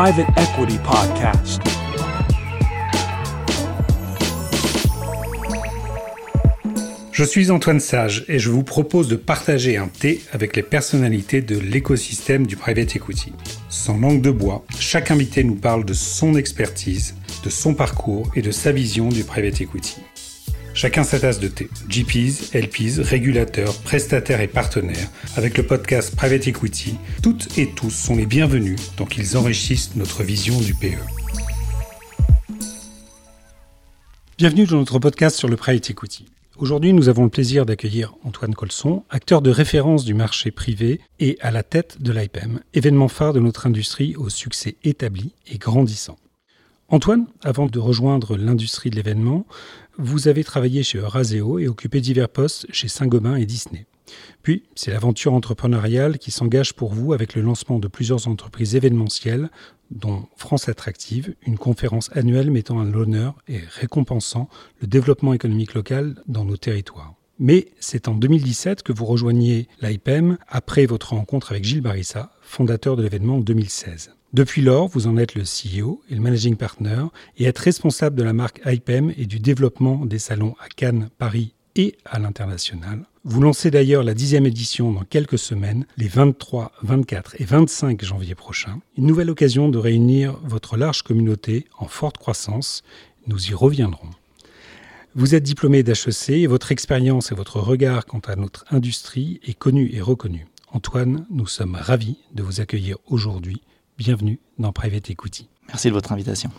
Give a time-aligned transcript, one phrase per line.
[0.00, 1.60] Private Equity Podcast.
[7.10, 11.42] Je suis Antoine Sage et je vous propose de partager un thé avec les personnalités
[11.42, 13.32] de l'écosystème du private equity.
[13.70, 18.42] Sans langue de bois, chaque invité nous parle de son expertise, de son parcours et
[18.42, 19.96] de sa vision du private equity.
[20.78, 21.68] Chacun sa tasse de thé.
[21.88, 25.08] GPs, LPs, régulateurs, prestataires et partenaires.
[25.34, 30.22] Avec le podcast Private Equity, toutes et tous sont les bienvenus tant qu'ils enrichissent notre
[30.22, 31.02] vision du PE.
[34.38, 36.26] Bienvenue dans notre podcast sur le Private Equity.
[36.58, 41.38] Aujourd'hui, nous avons le plaisir d'accueillir Antoine Colson, acteur de référence du marché privé et
[41.40, 46.18] à la tête de l'IPEM, événement phare de notre industrie au succès établi et grandissant.
[46.90, 49.44] Antoine, avant de rejoindre l'industrie de l'événement,
[49.98, 53.86] vous avez travaillé chez Euraseo et occupé divers postes chez Saint-Gobain et Disney.
[54.42, 59.50] Puis, c'est l'aventure entrepreneuriale qui s'engage pour vous avec le lancement de plusieurs entreprises événementielles,
[59.90, 64.48] dont France Attractive, une conférence annuelle mettant à l'honneur et récompensant
[64.80, 67.14] le développement économique local dans nos territoires.
[67.40, 72.96] Mais c'est en 2017 que vous rejoignez l'IPEM après votre rencontre avec Gilles Barissa, fondateur
[72.96, 74.12] de l'événement en 2016.
[74.34, 77.04] Depuis lors, vous en êtes le CEO et le managing partner
[77.38, 81.54] et êtes responsable de la marque IPEM et du développement des salons à Cannes, Paris
[81.76, 83.06] et à l'international.
[83.24, 88.34] Vous lancez d'ailleurs la dixième édition dans quelques semaines, les 23, 24 et 25 janvier
[88.34, 88.80] prochains.
[88.98, 92.82] Une nouvelle occasion de réunir votre large communauté en forte croissance.
[93.28, 94.10] Nous y reviendrons.
[95.14, 99.58] Vous êtes diplômé d'HEC et votre expérience et votre regard quant à notre industrie est
[99.58, 100.46] connu et reconnu.
[100.70, 103.62] Antoine, nous sommes ravis de vous accueillir aujourd'hui
[103.98, 105.48] Bienvenue dans Private Equity.
[105.66, 106.52] Merci de votre invitation.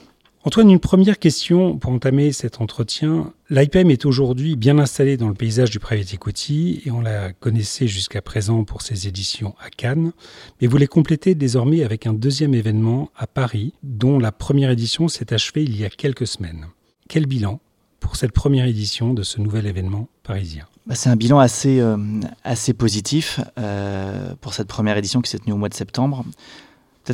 [0.43, 3.31] Antoine, une première question pour entamer cet entretien.
[3.49, 7.87] L'IPM est aujourd'hui bien installée dans le paysage du private equity et on la connaissait
[7.87, 10.11] jusqu'à présent pour ses éditions à Cannes,
[10.59, 15.07] mais vous les complétez désormais avec un deuxième événement à Paris dont la première édition
[15.07, 16.67] s'est achevée il y a quelques semaines.
[17.07, 17.61] Quel bilan
[18.01, 20.65] pour cette première édition de ce nouvel événement parisien?
[20.87, 21.97] Bah, C'est un bilan assez, euh,
[22.43, 26.25] assez positif euh, pour cette première édition qui s'est tenue au mois de septembre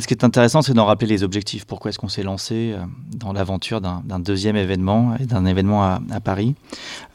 [0.00, 1.64] ce qui est intéressant, c'est d'en rappeler les objectifs.
[1.64, 2.84] Pourquoi est-ce qu'on s'est lancé euh,
[3.16, 6.54] dans l'aventure d'un deuxième événement d'un événement à, Paris?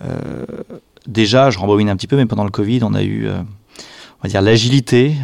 [0.04, 0.46] Euh,
[1.08, 4.24] Déjà, je rembobine un petit peu, mais pendant le Covid, on a eu, euh, on
[4.24, 5.16] va dire, l'agilité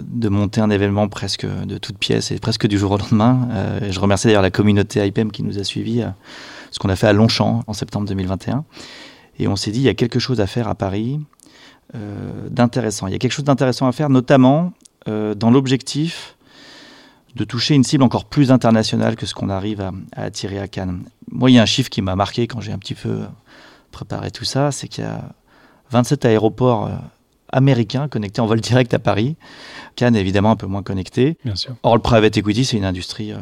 [0.00, 3.48] de monter un événement presque de toutes pièces et presque du jour au lendemain.
[3.90, 6.04] je remercie d'ailleurs la communauté IPM qui nous a suivis,
[6.70, 8.64] ce qu'on a fait à Longchamp en septembre 2021.
[9.40, 11.18] Et on s'est dit, il y a quelque chose à faire à Paris
[12.48, 13.08] d'intéressant.
[13.08, 14.72] Il y a quelque chose d'intéressant à faire, notamment
[15.06, 16.35] dans l'objectif
[17.36, 21.02] de toucher une cible encore plus internationale que ce qu'on arrive à, attirer à Cannes.
[21.30, 23.20] Moi, il y a un chiffre qui m'a marqué quand j'ai un petit peu
[23.92, 25.32] préparé tout ça, c'est qu'il y a
[25.90, 26.94] 27 aéroports euh,
[27.52, 29.36] américains connectés en vol direct à Paris.
[29.96, 31.36] Cannes est évidemment un peu moins connecté.
[31.44, 31.76] Bien sûr.
[31.82, 33.38] Or, le private equity, c'est une industrie euh,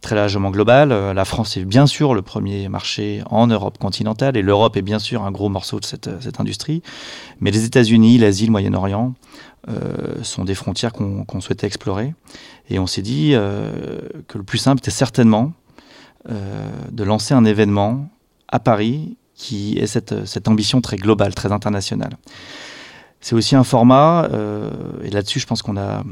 [0.00, 0.90] très largement globale.
[0.90, 4.82] Euh, la France est bien sûr le premier marché en Europe continentale et l'Europe est
[4.82, 6.82] bien sûr un gros morceau de cette, cette industrie.
[7.40, 9.12] Mais les États-Unis, l'Asie, le Moyen-Orient
[10.22, 12.14] sont des frontières qu'on souhaitait explorer.
[12.70, 13.98] Et on s'est dit euh,
[14.28, 15.52] que le plus simple était certainement
[16.30, 18.08] euh, de lancer un événement
[18.48, 22.16] à Paris qui ait cette, cette ambition très globale, très internationale.
[23.20, 24.70] C'est aussi un format, euh,
[25.02, 26.04] et là-dessus je pense qu'on a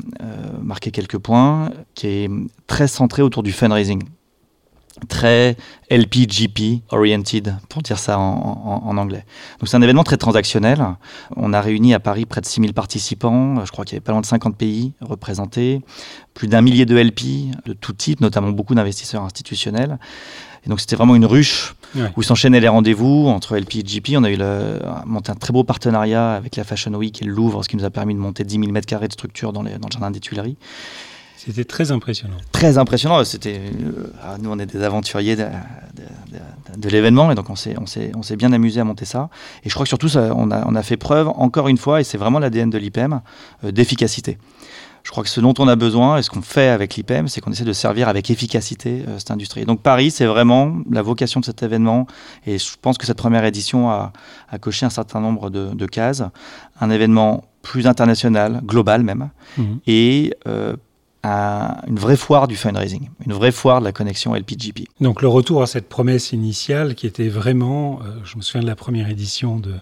[0.61, 2.31] marqué quelques points, qui est
[2.67, 4.03] très centré autour du fundraising
[5.07, 5.57] très
[5.91, 9.25] LPGP oriented, pour dire ça en, anglais.
[9.61, 10.85] Donc c'est un événement très transactionnel.
[11.37, 13.65] On a réuni à Paris près de 6000 participants.
[13.65, 15.81] Je crois qu'il y avait pas loin de 50 pays représentés,
[16.35, 19.99] plus d'un millier de LP de tout type, notamment beaucoup d'investisseurs institutionnels.
[20.65, 21.75] Et donc c'était vraiment une ruche
[22.17, 24.17] où s'enchaînaient les rendez-vous entre LP et GP.
[24.17, 27.33] On a eu le, monté un très beau partenariat avec la Fashion Week et le
[27.33, 29.79] Louvre, ce qui nous a permis de monter 10 000 m2 de structure dans, les,
[29.79, 30.57] dans le jardin des Tuileries.
[31.39, 32.37] C'était très impressionnant.
[32.51, 33.25] Très impressionnant.
[33.25, 35.47] C'était, euh, ah, nous, on est des aventuriers de,
[36.77, 39.31] de, l'événement, et donc on s'est, on, s'est, on s'est bien amusé à monter ça.
[39.63, 42.01] Et je crois que surtout, ça, on, a, on a fait preuve, encore une fois,
[42.01, 43.21] et c'est vraiment l'ADN de l'IPM,
[43.63, 44.37] euh, d'efficacité.
[45.05, 47.41] Je crois que ce dont on a besoin et ce qu'on fait avec l'IPM, c'est
[47.41, 49.65] qu'on essaie de servir avec efficacité euh, cette industrie.
[49.65, 52.09] donc Paris, c'est vraiment la vocation de cet événement.
[52.47, 54.13] Et je pense que cette première édition a,
[54.51, 56.25] a coché un certain nombre de, de, cases.
[56.81, 59.63] Un événement plus international, global même, mmh.
[59.87, 60.77] et euh,
[61.25, 64.85] une vraie foire du fundraising, une vraie foire de la connexion LPGP.
[65.01, 68.67] Donc le retour à cette promesse initiale qui était vraiment, euh, je me souviens de
[68.67, 69.75] la première édition de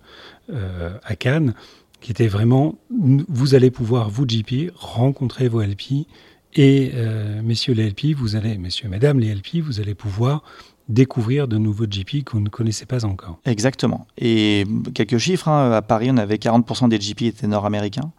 [0.53, 1.55] euh, à Cannes,
[2.01, 6.07] qui était vraiment, vous allez pouvoir, vous GP, rencontrer vos LP
[6.55, 10.43] et euh, messieurs les LP, vous allez, messieurs, mesdames les LP, vous allez pouvoir
[10.89, 13.41] découvrir de nouveaux GP que vous ne connaissez pas encore.
[13.45, 14.07] Exactement.
[14.19, 18.13] Et quelques chiffres, hein, à Paris, on avait 40% des GP étaient nord-américains.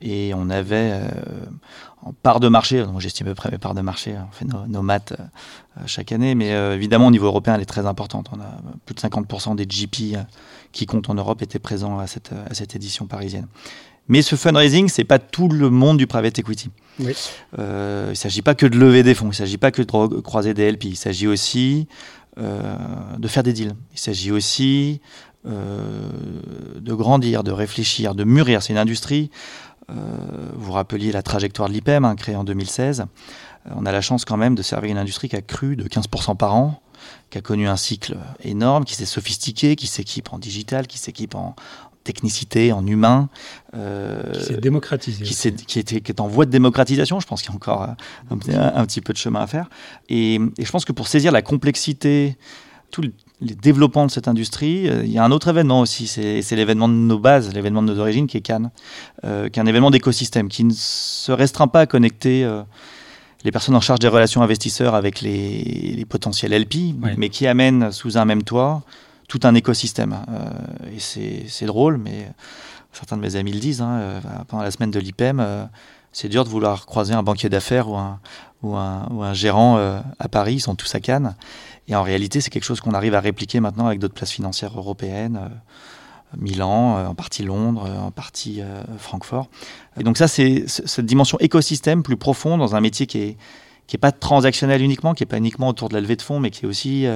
[0.00, 1.08] Et on avait euh,
[2.02, 4.46] en part de marché, donc j'estime à peu près mes parts de marché, on fait
[4.46, 8.28] nos, maths euh, chaque année, mais évidemment au niveau européen elle est très importante.
[8.32, 10.16] On a plus de 50% des GP
[10.72, 13.46] qui comptent en Europe étaient présents à cette, à cette édition parisienne.
[14.10, 16.70] Mais ce fundraising, c'est pas tout le monde du private equity.
[16.98, 17.14] Oui.
[17.60, 19.82] Euh, il ne s'agit pas que de lever des fonds, il ne s'agit pas que
[19.82, 21.86] de croiser des LP, il s'agit aussi
[22.38, 22.74] euh,
[23.18, 23.76] de faire des deals.
[23.92, 25.00] Il s'agit aussi
[25.46, 26.08] euh,
[26.80, 28.64] de grandir, de réfléchir, de mûrir.
[28.64, 29.30] C'est une industrie.
[30.54, 33.06] Vous rappeliez la trajectoire de l'IPEM, hein, créée en 2016.
[33.74, 36.36] On a la chance quand même de servir une industrie qui a cru de 15%
[36.36, 36.82] par an
[37.30, 41.34] qui a connu un cycle énorme, qui s'est sophistiqué, qui s'équipe en digital, qui s'équipe
[41.34, 41.54] en,
[42.04, 43.28] technicité, en humain.
[43.74, 45.24] Euh, qui s'est démocratisé.
[45.24, 47.20] Qui, est, qui, qui, est en voie de démocratisation.
[47.20, 47.96] Je pense qu'il y a encore un,
[48.30, 49.68] un, petit peu de chemin à faire.
[50.08, 52.36] Et, je pense que pour saisir la complexité,
[52.90, 53.02] tous
[53.40, 56.06] les développements de cette industrie, euh, il y a un autre événement aussi.
[56.06, 58.70] C'est l'événement de nos bases, l'événement de nos origines, qui est Cannes,
[59.24, 62.48] euh, qui est un événement d'écosystème, qui ne se restreint pas à connecter
[63.44, 68.18] les personnes en charge des relations investisseurs avec les, potentiels LP, mais qui amène sous
[68.18, 68.82] un même toit
[69.30, 70.16] tout un écosystème.
[70.28, 72.30] Euh, et c'est drôle, mais
[72.92, 73.80] certains de mes amis le disent.
[73.80, 75.64] Hein, euh, pendant la semaine de l'IPEM, euh,
[76.12, 78.18] c'est dur de vouloir croiser un banquier d'affaires ou un,
[78.62, 79.78] ou, un, ou un, gérant
[80.18, 80.54] à Paris.
[80.54, 81.36] Ils sont tous à Cannes.
[81.88, 84.76] Et en réalité, c'est quelque chose qu'on arrive à répliquer maintenant avec d'autres places financières
[84.76, 85.50] européennes.
[86.36, 88.62] Milan, en partie Londres, en partie
[88.98, 89.48] Francfort.
[89.96, 93.36] Donc ça, c'est cette dimension écosystème plus profonde dans un métier qui est
[93.88, 96.38] qui est pas transactionnel uniquement, qui est pas uniquement autour de la levée de fonds,
[96.38, 97.08] mais qui est aussi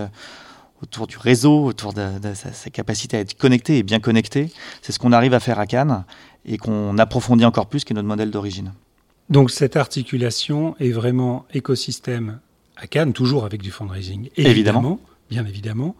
[0.85, 4.51] autour du réseau, autour de, sa, capacité à être connecté et bien connecté.
[4.83, 6.05] C'est ce qu'on arrive à faire à Cannes
[6.45, 8.73] et qu'on approfondit encore plus, qui est notre modèle d'origine.
[9.31, 12.41] Donc cette articulation est vraiment écosystème
[12.77, 15.01] à Cannes, toujours avec du fundraising, évidemment, évidemment.
[15.31, 15.97] bien évidemment,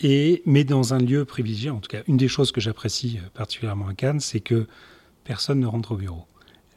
[0.00, 1.70] et, mais dans un lieu privilégié.
[1.70, 4.66] En tout cas, une des choses que j'apprécie euh, particulièrement à Cannes, c'est que
[5.24, 6.24] personne ne rentre au bureau,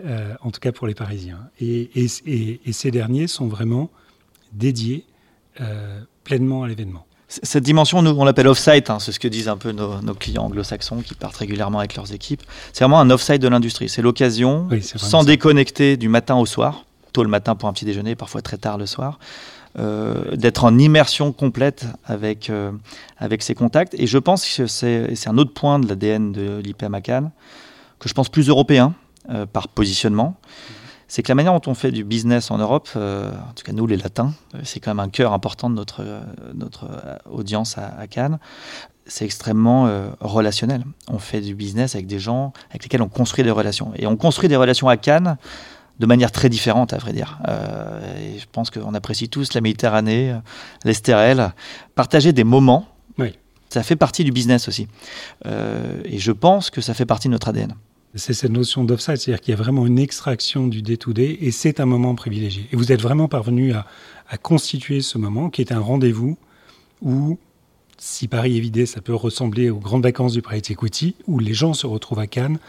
[0.06, 1.50] euh, en tout cas pour les Parisiens.
[1.60, 3.90] Et, et, ces derniers sont vraiment
[4.54, 5.06] dédiés
[5.62, 7.06] euh, pleinement à l'événement.
[7.28, 10.45] Cette dimension, nous, on l'appelle off-site, hein, c'est ce que disent un peu nos, clients
[10.45, 12.42] anglo-saxons qui partent régulièrement avec leurs équipes.
[12.74, 13.88] C'est vraiment un off-site de l'industrie.
[13.88, 18.15] C'est l'occasion, sans déconnecter du matin au soir, tôt le matin pour un petit déjeuner,
[18.15, 19.19] parfois très tard le soir,
[19.77, 22.71] euh, d'être en immersion complète avec, euh,
[23.17, 23.94] avec ses contacts.
[23.94, 27.31] Et je pense que c'est un autre point de l'ADN de l'IPM à Cannes,
[28.00, 28.94] que je pense plus européen
[29.29, 30.38] euh, par positionnement
[31.11, 33.71] c'est que la manière dont on fait du business en Europe, euh, en tout cas
[33.71, 36.03] nous les Latins, c'est quand même un cœur important de notre,
[36.53, 36.88] notre
[37.27, 38.38] audience à, Cannes,
[39.07, 40.83] c'est extrêmement relationnel.
[41.07, 43.91] On fait du business avec des gens avec lesquels on construit des relations.
[43.95, 45.38] Et on construit des relations à Cannes
[46.00, 47.40] de manière très différente, à vrai dire.
[47.48, 50.34] et je pense qu'on apprécie tous la Méditerranée,
[50.86, 51.54] l'Estérel.
[51.96, 52.88] Partager des moments,
[53.18, 53.34] oui.
[53.69, 54.88] ça fait partie du business aussi.
[55.46, 57.75] et je pense que ça fait partie de notre ADN.
[58.16, 61.80] C'est cette notion d'offside, c'est-à-dire qu'il y a vraiment une extraction du day-to-day et c'est
[61.80, 62.68] un moment privilégié.
[62.72, 63.86] Et vous êtes vraiment parvenu à,
[64.42, 66.38] constituer ce moment qui est un rendez-vous
[67.02, 67.38] où,
[67.98, 71.54] si Paris est vidé, ça peut ressembler aux grandes vacances du private equity, où les
[71.54, 72.60] gens se retrouvent à Cannes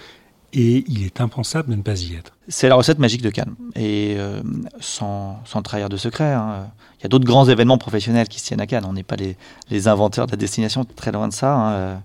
[0.52, 2.32] et il est impensable de ne pas y être.
[2.48, 3.54] C'est la recette magique de Cannes.
[3.76, 4.42] Et euh,
[4.80, 6.66] sans, trahir de secret, hein,
[6.98, 8.84] il y a d'autres grands événements professionnels qui se tiennent à Cannes.
[8.86, 11.54] On n'est pas les, inventeurs de la destination, très loin de ça.
[11.54, 11.96] Hein, euh,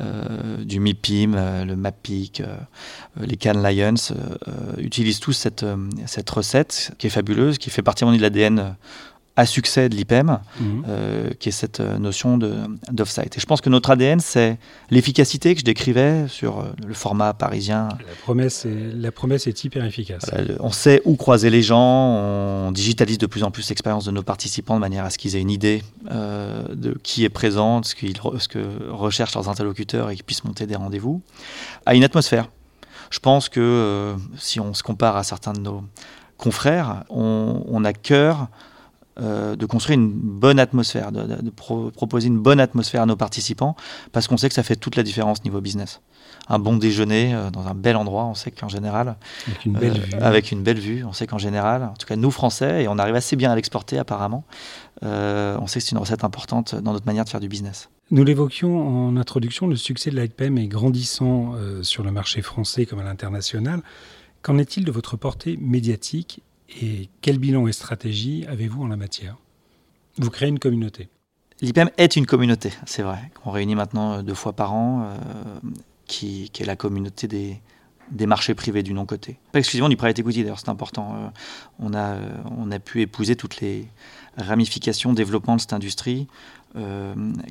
[0.00, 2.42] euh, du MIPIM, le MAPIC,
[3.20, 3.94] les Cannes Lions
[4.78, 5.64] utilisent tous cette,
[6.06, 8.74] cette recette qui est fabuleuse, qui fait partie de l'ADN
[9.36, 10.84] à succès de l'IPEM, mhm.
[10.88, 13.36] euh, qui est cette euh, notion d'off-site.
[13.36, 14.58] Et je pense que notre ADN, c'est
[14.90, 17.88] l'efficacité que je décrivais sur euh, le format parisien.
[18.06, 20.30] La promesse est, la promesse est hyper efficace.
[20.60, 24.22] on sait où croiser les gens, on digitalise de plus en plus l'expérience de nos
[24.22, 27.94] participants de manière à ce qu'ils aient une idée de qui est présent, de ce,
[28.38, 31.22] ce que recherchent leurs interlocuteurs et qu'ils puissent monter des rendez-vous,
[31.86, 32.50] à une atmosphère.
[33.10, 35.84] Je pense que si on se compare à certains de nos
[36.38, 38.48] confrères, on, on a cœur
[39.20, 43.76] euh, de construire une bonne atmosphère, de, proposer une bonne atmosphère à nos participants,
[44.10, 46.00] parce qu'on sait que ça fait toute la différence niveau business.
[46.48, 49.14] Un bon déjeuner euh, dans un bel endroit, on sait qu'en général,
[49.46, 50.14] avec une, belle euh, vue.
[50.20, 52.98] avec une belle vue, on sait qu'en général, en tout cas nous Français, et on
[52.98, 54.42] arrive assez bien à l'exporter apparemment,
[55.02, 57.90] on sait que c'est une recette importante dans notre manière de faire du business.
[58.10, 61.52] Nous l'évoquions en introduction, le succès de l'IPM est grandissant
[61.82, 63.82] sur le marché français comme à l'international.
[64.42, 66.42] Qu'en est-il de votre portée médiatique
[66.80, 69.36] et quel bilan et stratégie avez-vous en la matière?
[70.18, 71.08] Vous créez une communauté.
[71.60, 73.30] L'IPM est une communauté, c'est vrai.
[73.44, 75.70] On réunit maintenant euh, deux fois par an, euh,
[76.06, 77.60] qui, est la communauté des,
[78.10, 79.38] des marchés privés du non-côté.
[79.52, 81.14] Pas exclusivement du private equity, d'ailleurs, c'est important.
[81.14, 81.28] Euh,
[81.78, 82.18] on, a,
[82.56, 83.86] on a pu épouser toutes les
[84.36, 86.26] ramifications, développement de cette industrie,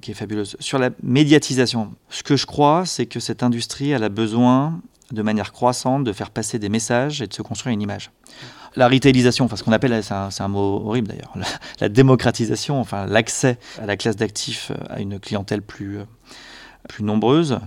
[0.02, 0.58] qui est fabuleuse.
[0.60, 4.82] Sur la médiatisation, ce que je crois, c'est que cette industrie, elle a besoin
[5.14, 8.12] de manière croissante de faire passer des messages et de se construire une image.
[8.76, 11.34] La retailisation, enfin ce qu'on appelle, c'est un, mot horrible d'ailleurs,
[11.80, 16.00] la, démocratisation, enfin l'accès à la classe d'actifs à une clientèle plus,
[16.88, 17.60] plus nombreuse,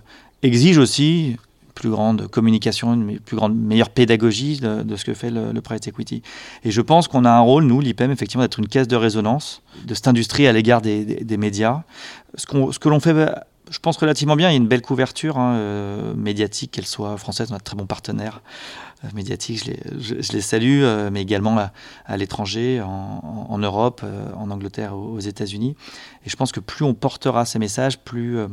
[0.42, 1.36] exige aussi
[1.76, 6.22] plus grande communication, une plus grande, meilleure pédagogie de, ce que fait le, private equity.
[6.64, 9.62] Et je pense qu'on a un rôle, nous, l'IPM, effectivement, d'être une caisse de résonance
[9.84, 11.82] de cette industrie à l'égard des, des, médias.
[12.34, 13.14] Ce, que l'on fait,
[13.70, 14.48] je pense, relativement bien.
[14.48, 17.48] Il y a une belle couverture hein, euh, médiatique, qu'elle soit française.
[17.52, 19.70] On a de très bons partenaires euh, médiatiques.
[19.98, 21.58] Je les, salue, euh, mais également
[22.06, 25.76] à, l'étranger, en, Europe, euh, en Angleterre, aux, États-Unis.
[26.24, 28.48] Et je pense que plus on portera ces messages, plus, euh,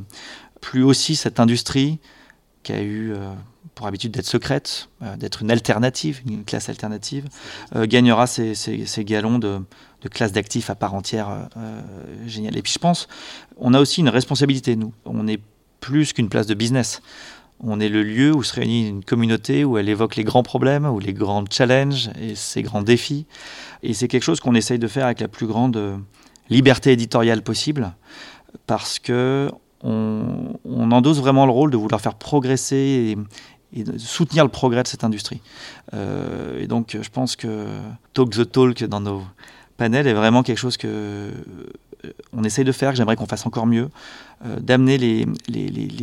[0.62, 2.00] plus aussi cette industrie
[2.64, 3.34] qui a eu euh,
[3.76, 7.28] pour habitude d'être secrète, euh, d'être une alternative, une classe alternative,
[7.76, 8.56] euh, gagnera ces,
[9.00, 9.62] galons de,
[10.02, 11.82] de classe d'actifs à part entière euh.
[12.28, 13.08] Et puis je pense,
[13.58, 14.94] on a aussi une responsabilité, nous.
[15.06, 15.40] On est
[15.80, 17.02] plus qu'une place de business.
[17.66, 20.86] On est le lieu où se réunit une communauté, où elle évoque les grands problèmes,
[20.86, 23.26] ou les grands challenges et ses grands défis.
[23.82, 26.00] Et c'est quelque chose qu'on essaye de faire avec la plus grande
[26.50, 27.94] liberté éditoriale possible,
[28.68, 29.50] parce que
[29.82, 33.16] on, endosse vraiment le rôle de vouloir faire progresser
[33.74, 35.42] et, et de soutenir le progrès de cette industrie.
[35.94, 37.68] Euh, et donc, je pense que
[38.14, 39.24] Talk the Talk dans nos
[39.78, 41.32] panels est vraiment quelque chose que
[42.06, 43.90] euh, on essaye de faire, que j'aimerais qu'on fasse encore mieux,
[44.46, 45.26] euh, d'amener les,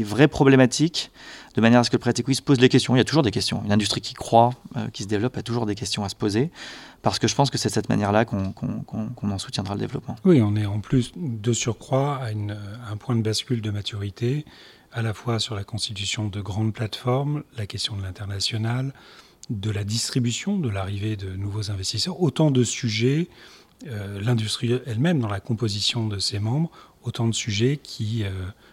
[0.04, 1.10] vraies problématiques
[1.54, 2.94] de manière à ce que le prêt se pose les questions.
[2.94, 3.62] Il y a toujours des questions.
[3.64, 6.50] Une industrie qui croît, euh, qui se développe, a toujours des questions à se poser,
[7.02, 9.74] parce que je pense que c'est de cette manière-là qu'on qu qu qu en soutiendra
[9.74, 10.16] le développement.
[10.24, 14.44] Oui, on est en plus de surcroît à un point de bascule de maturité,
[14.92, 18.92] à la fois sur la constitution de grandes plateformes, la question de l'international,
[19.50, 23.28] de la distribution, de l'arrivée de nouveaux investisseurs, autant de sujets,
[23.86, 26.70] euh, l'industrie elle-même dans la composition de ses membres,
[27.02, 28.30] autant de sujets qui, euh,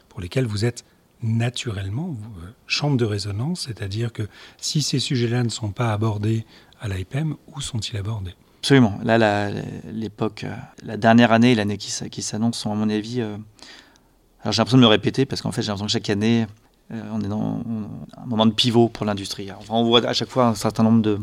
[0.10, 0.84] pour lesquels vous êtes
[1.24, 2.10] naturellement
[2.44, 4.24] euh, chambre de résonance, c'est-à-dire que
[4.58, 6.46] si ces sujets-là ne sont pas abordés
[6.82, 8.36] à l'IPM, où sont-ils abordés?
[8.60, 9.00] Absolument.
[9.04, 9.50] Là,
[9.92, 10.46] l'époque,
[10.84, 14.84] la, dernière année et l'année qui, s'annonce sont, à mon avis, alors j'ai l'impression de
[14.84, 16.48] me répéter parce qu'en fait, j'ai l'impression que chaque année,
[16.90, 17.62] on est dans
[18.18, 19.48] un moment de pivot pour l'industrie.
[19.70, 21.20] On voit à chaque fois un certain nombre de,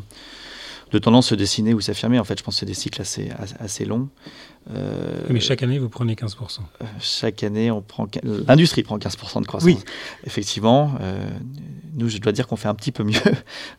[0.90, 2.18] de tendances se dessiner ou s'affirmer.
[2.18, 4.08] En fait, je pense que c'est des cycles assez, assez longs.
[4.70, 6.60] Euh, Mais chaque année, vous prenez 15%.
[6.80, 9.66] Euh, chaque année, on prend l'industrie prend 15% de croissance.
[9.66, 9.78] Oui.
[10.24, 11.28] Effectivement, euh,
[11.94, 13.20] nous, je dois dire qu'on fait un petit peu mieux,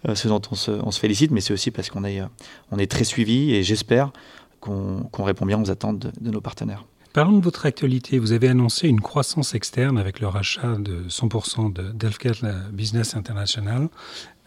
[0.07, 2.21] euh, ce dont on se, on se félicite, mais c'est aussi parce qu'on est,
[2.71, 4.11] on est très suivi et j'espère
[4.59, 6.85] qu'on qu répond bien aux attentes de, de nos partenaires.
[7.13, 8.19] Parlons de votre actualité.
[8.19, 12.33] Vous avez annoncé une croissance externe avec le rachat de 100% de Delphcat
[12.73, 13.87] Business International,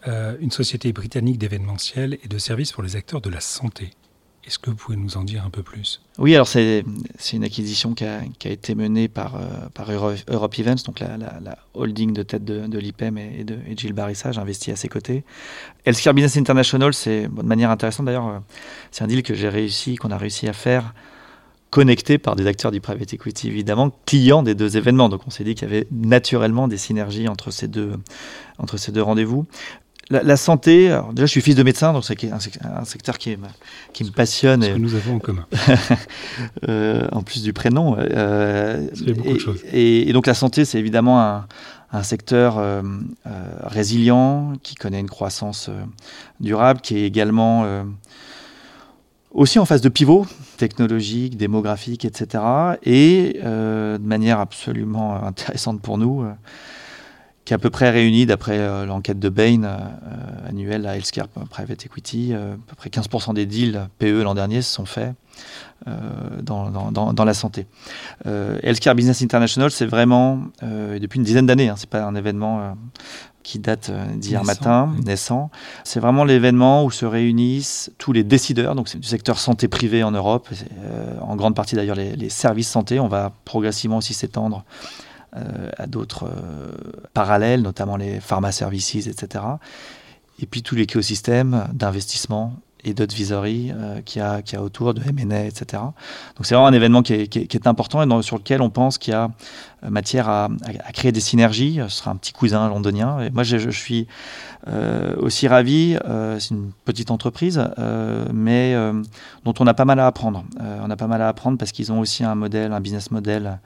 [0.07, 3.91] euh, une société britannique d'événementiel et de services pour les acteurs de la santé.
[4.45, 6.01] Est-ce que vous pouvez nous en dire un peu plus?
[6.17, 6.83] Oui, alors c'est
[7.33, 9.41] une acquisition qui a, qui a, été menée par, euh,
[9.73, 13.77] par Euro, Europe Events, donc la, holding de tête de, de l'IPM et, de et
[13.77, 15.23] Gilles Barissa, j'ai investi à ses côtés.
[15.85, 18.39] Healthcare Business International, c'est de manière intéressante d'ailleurs, euh,
[18.91, 20.93] c'est un deal que j'ai réussi, qu'on a réussi à faire
[21.69, 25.09] connecté par des acteurs du private equity, évidemment, clients des deux événements.
[25.09, 27.93] Donc on s'est dit qu'il y avait naturellement des synergies entre ces deux,
[28.57, 29.45] entre ces deux rendez-vous.
[30.11, 33.37] La, la, santé, alors déjà je suis fils de médecin, donc c'est un, secteur qui,
[33.37, 34.63] me passionne.
[34.63, 35.45] Ce que nous avons en commun.
[36.67, 37.95] euh, en plus du prénom.
[37.99, 39.61] Euh, beaucoup de choses.
[39.71, 41.47] Et, et, donc la santé, c'est évidemment un,
[41.91, 42.81] un secteur euh,
[43.27, 43.29] euh,
[43.63, 45.69] résilient, qui connaît une croissance
[46.39, 47.65] durable, qui est également
[49.31, 50.25] aussi en phase de pivot
[50.57, 52.43] technologique, démographique, etc.
[52.83, 56.25] Et de manière absolument intéressante pour nous,
[57.49, 59.79] qui est à peu près réuni d'après euh, l'enquête de Bain euh,
[60.47, 62.29] annuelle à Healthcare Private Equity.
[62.31, 65.15] Euh, à peu près 15% des deals PE l'an dernier se sont faits
[65.87, 65.93] euh,
[66.43, 67.65] dans, dans, dans, la santé.
[68.27, 72.75] Euh, Healthcare Business International, c'est vraiment, depuis une dizaine d'années, hein, c'est pas un événement
[73.41, 75.05] qui date d'hier matin, oui.
[75.05, 75.49] naissant.
[75.83, 80.03] C'est vraiment l'événement où se réunissent tous les décideurs, donc c'est du secteur santé privé
[80.03, 82.99] en Europe, euh, en grande partie d'ailleurs les, les, services santé.
[82.99, 86.71] On va progressivement aussi s'étendre euh, à d'autres euh,
[87.13, 89.43] parallèles, notamment les pharma services, etc.
[90.39, 95.01] Et puis tout l'écosystème d'investissement et d'advisory euh, qu'il y, a, qu a autour de
[95.01, 95.83] M&A, etc.
[96.35, 99.15] Donc c'est vraiment un événement qui est, important et sur lequel on pense qu'il y
[99.15, 99.29] a
[99.87, 100.49] matière à,
[100.93, 101.79] créer des synergies.
[101.89, 103.19] Ce sera un petit cousin londonien.
[103.19, 104.07] Et moi, je, suis
[104.67, 105.97] euh, aussi ravi.
[106.05, 109.01] Euh, c'est une petite entreprise, euh, mais euh,
[109.43, 110.43] dont on a pas mal à apprendre.
[110.61, 113.11] Euh, on a pas mal à apprendre parce qu'ils ont aussi un modèle, un business
[113.11, 113.59] model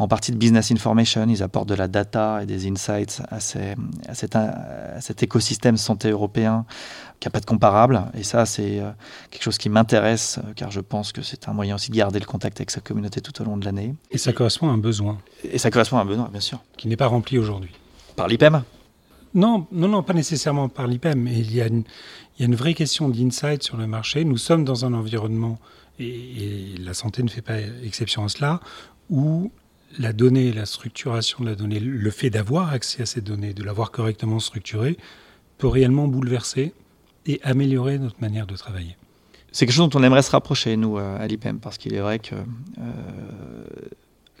[0.00, 1.26] en partie de business information.
[1.28, 3.74] Ils apportent de la data et des insights à, ces,
[4.08, 6.64] à, cet, à cet, écosystème santé européen
[7.20, 8.02] qui n'a pas de comparable.
[8.14, 8.90] Et ça, c'est euh,
[9.30, 12.18] quelque chose qui m'intéresse, euh, car je pense que c'est un moyen aussi de garder
[12.18, 13.94] le contact avec sa communauté tout au long de l'année.
[14.10, 15.18] Et ça correspond à un besoin.
[15.44, 16.60] Et ça correspond à un besoin, bien sûr.
[16.78, 17.72] Qui n'est pas rempli aujourd'hui.
[18.16, 18.62] Par l'IPEM?
[19.34, 21.84] Non, non, non, pas nécessairement par l'IPEM, il y, a une,
[22.38, 24.24] il y a une vraie question d'insight sur le marché.
[24.24, 25.58] Nous sommes dans un environnement,
[25.98, 28.60] et, et, la santé ne fait pas exception à cela,
[29.10, 29.52] où
[29.98, 33.62] la donnée, la structuration de la donnée, le fait d'avoir accès à ces données, de
[33.62, 34.96] l'avoir correctement structurée,
[35.58, 36.72] peut réellement bouleverser
[37.26, 38.96] et améliorer notre manière de travailler.
[39.52, 42.20] C'est quelque chose dont on aimerait se rapprocher, nous, à l'IPEM, parce qu'il est vrai
[42.20, 42.42] que euh,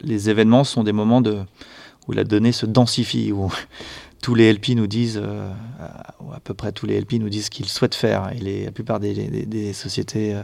[0.00, 1.42] les événements sont des moments de,
[2.06, 3.52] où la donnée se densifie, où
[4.20, 5.50] tous les LP nous disent, euh,
[6.20, 8.64] ou à peu près tous les LP nous disent ce qu'ils souhaitent faire, et les,
[8.66, 10.42] la plupart des, des, des sociétés euh,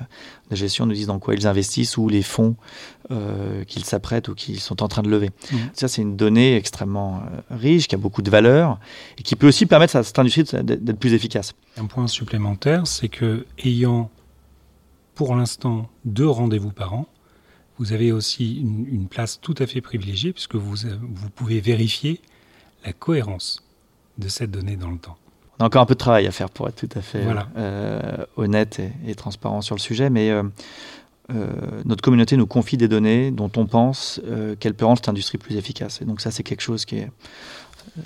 [0.51, 2.57] de gestion nous disent dans quoi ils investissent ou les fonds
[3.11, 5.31] euh, qu'ils s'apprêtent ou qu'ils sont en train de lever.
[5.53, 5.57] Mmh.
[5.75, 8.79] Ça, c'est une donnée extrêmement euh, riche, qui a beaucoup de valeur,
[9.19, 11.55] et qui peut aussi permettre à cette industrie d'être plus efficace.
[11.77, 14.11] Un point supplémentaire, c'est que ayant
[15.15, 17.07] pour l'instant deux rendez-vous par an,
[17.79, 22.23] vous avez aussi une, une, place tout à fait privilégiée puisque vous, vous pouvez vérifier
[22.87, 23.66] la cohérence
[24.19, 25.17] de cette donnée dans le temps.
[25.59, 27.49] On a encore un peu de travail à faire pour être tout à fait voilà.
[27.57, 30.43] euh, honnête et, et, transparent sur le sujet, mais euh,
[31.35, 31.49] euh,
[31.85, 34.21] notre communauté nous confie des données dont on pense
[34.61, 36.03] qu'elles peuvent rendre cette industrie plus efficace.
[36.03, 37.11] Et donc ça, c'est quelque chose qui est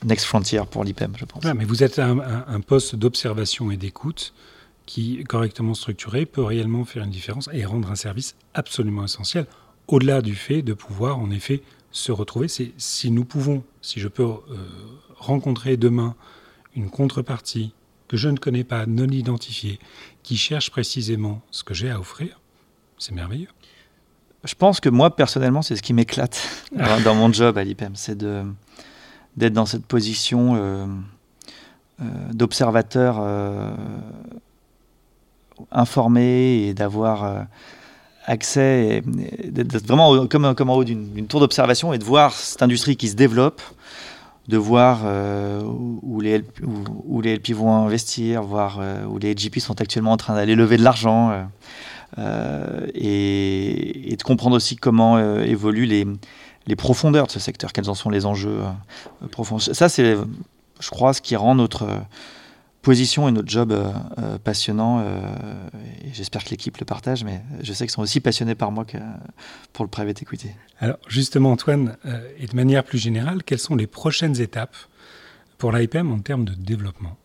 [0.04, 1.44] next frontier pour l'IPEM, je pense.
[1.44, 4.32] Ouais, mais vous êtes un, un, un poste d'observation et d'écoute
[4.86, 9.46] qui, correctement structuré, peut réellement faire une différence et rendre un service absolument essentiel,
[9.88, 11.62] au-delà du fait de pouvoir, en effet,
[11.92, 12.48] se retrouver.
[12.48, 14.36] C'est si nous pouvons, si je peux euh,
[15.20, 16.16] rencontrer demain
[16.74, 17.72] une contrepartie
[18.08, 19.78] que je ne connais pas, non identifiée,
[20.24, 22.40] qui cherche précisément ce que j'ai à offrir,
[22.98, 23.48] c'est merveilleux.
[24.42, 27.92] Je pense que moi, personnellement, c'est ce qui m'éclate dans, dans, mon job à l'IPEM,
[27.94, 30.86] c'est d'être dans cette position euh,
[32.00, 33.70] euh, d'observateur euh,
[35.70, 37.46] informé et d'avoir
[38.24, 42.96] accès, d'être vraiment comme, comme en haut d'une tour d'observation et de voir cette industrie
[42.96, 43.60] qui se développe,
[44.48, 46.60] de voir euh, où, les LP,
[47.06, 50.54] où, les LP vont investir, voir euh, où les GP sont actuellement en train d'aller
[50.54, 51.48] lever de l'argent,
[52.18, 56.06] euh, et, de comprendre aussi comment évoluent les,
[56.66, 58.60] les profondeurs de ce secteur, quels en sont les enjeux
[59.30, 59.58] profonds.
[59.58, 60.16] Ça, c'est,
[60.80, 61.86] je crois, ce qui rend notre
[62.82, 65.00] position et notre job euh, passionnant.
[65.00, 65.20] Euh,
[66.04, 68.84] et j'espère que l'équipe le partage, mais je sais qu'ils sont aussi passionnés par moi
[68.84, 68.98] que
[69.72, 70.50] pour le private equity.
[70.78, 74.76] Alors justement, Antoine, euh, et de manière plus générale, quelles sont les prochaines étapes
[75.58, 77.16] pour l'IPM en termes de développement?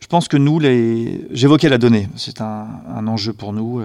[0.00, 1.26] Je pense que nous, les...
[1.30, 3.82] j'évoquais la donnée, c'est un, un, enjeu pour nous.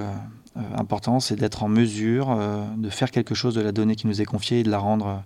[0.75, 2.37] important, c'est d'être en mesure
[2.75, 5.23] de faire quelque chose de la donnée qui nous est confiée et de la rendre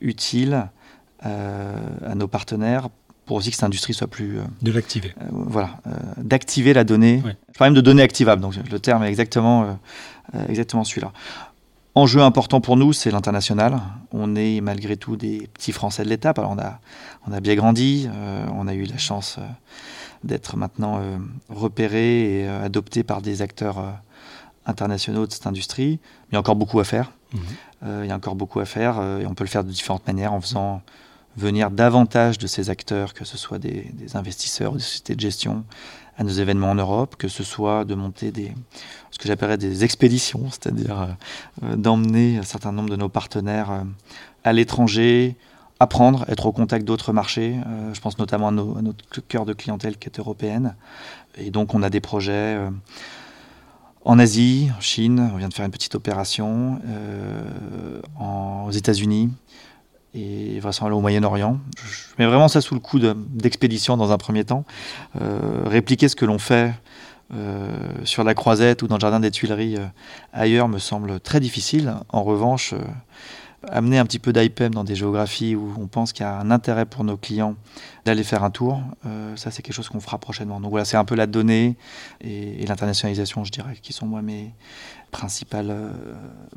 [0.00, 0.68] utile
[1.22, 2.88] à nos partenaires
[3.32, 4.40] pour aussi que cette industrie soit plus...
[4.40, 5.14] Euh, de l'activer.
[5.22, 7.22] Euh, voilà, euh, d'activer la donnée.
[7.24, 7.34] Ouais.
[7.54, 9.78] Je parle même de données activables, donc le terme est exactement,
[10.50, 11.12] exactement celui-là.
[11.94, 13.80] Enjeu important pour nous, c'est l'international.
[14.10, 16.38] On est malgré tout des petits Français de l'étape.
[16.38, 16.78] Alors on a,
[17.26, 18.06] on a bien grandi,
[18.54, 19.38] on a eu la chance
[20.24, 21.00] d'être maintenant
[21.48, 23.78] repéré et adopté par des acteurs
[24.66, 26.00] internationaux de cette industrie.
[26.02, 27.12] Mais il y a encore beaucoup à faire.
[27.32, 27.38] Mmh.
[28.02, 30.34] il y a encore beaucoup à faire et on peut le faire de différentes manières
[30.34, 30.82] en faisant
[31.36, 35.64] venir davantage de ces acteurs, que ce soit des, des, investisseurs, des sociétés de gestion,
[36.18, 38.32] à nos événements en Europe, que ce soit de monter
[39.10, 41.16] ce que j'appellerais des expéditions, c'est-à-dire
[41.62, 43.82] euh, d'emmener un certain nombre de nos partenaires euh,
[44.44, 45.36] à l'étranger,
[45.82, 47.56] apprendre, être au contact d'autres marchés.
[47.66, 50.76] Euh, je pense notamment à, notre cœur de clientèle qui est européenne.
[51.36, 52.70] Et donc on a des projets euh,
[54.04, 59.30] en Asie, en Chine, on vient de faire une petite opération, euh, aux États-Unis,
[60.14, 61.58] et vraisemblablement au Moyen-Orient.
[61.84, 64.64] Je mets vraiment ça sous le coup d'expédition de, dans un premier temps.
[65.20, 66.74] Euh, répliquer ce que l'on fait
[67.34, 67.68] euh,
[68.04, 69.86] sur la Croisette ou dans le Jardin des Tuileries euh,
[70.32, 71.94] ailleurs me semble très difficile.
[72.10, 72.74] En revanche,
[73.68, 76.50] amener un petit peu d'IPM dans des géographies où on pense qu'il y a un
[76.50, 77.56] intérêt pour nos clients
[78.04, 80.60] d'aller faire un tour, euh, ça c'est quelque chose qu'on fera prochainement.
[80.60, 81.76] Donc voilà, c'est un peu la donnée
[82.20, 84.52] et, l'internationalisation, je dirais, qui sont moi mes,
[85.10, 85.90] principales, euh,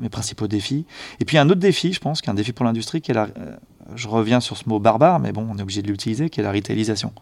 [0.00, 0.86] mes principaux défis.
[1.20, 3.14] Et puis un autre défi, je pense, qui est un défi pour l'industrie, qui est
[3.14, 3.56] la, euh,
[3.94, 6.42] je reviens sur ce mot barbare, mais bon, on est obligé de l'utiliser, qui est
[6.42, 7.12] la retailisation.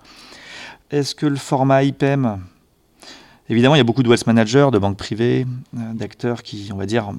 [0.91, 2.41] Est-ce que le format IPM,
[3.49, 6.87] évidemment, il y a beaucoup de wealth managers, de banques privées, d'acteurs qui, on va
[6.87, 7.13] dire,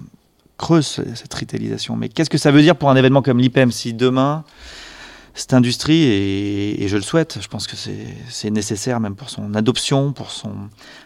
[0.57, 1.95] creusent cette retailisation.
[1.95, 4.43] Mais qu'est-ce que ça veut dire pour un événement comme l'IPM si demain,
[5.33, 9.53] cette industrie, et, et, je le souhaite, je pense que c'est nécessaire même pour son
[9.53, 10.53] adoption, pour son,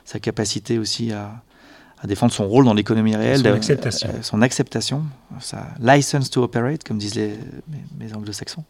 [0.06, 1.42] sa capacité aussi à,
[2.02, 5.04] à défendre son rôle dans l'économie réelle, son acceptation, euh, son acceptation,
[5.40, 8.64] sa license to operate, comme disent les, mes, mes anglo-saxons.